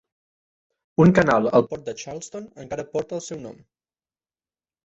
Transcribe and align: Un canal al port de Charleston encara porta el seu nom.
Un 1.03 1.13
canal 1.19 1.49
al 1.59 1.67
port 1.73 1.85
de 1.89 1.95
Charleston 2.03 2.47
encara 2.65 2.89
porta 2.97 3.19
el 3.21 3.25
seu 3.29 3.45
nom. 3.47 3.63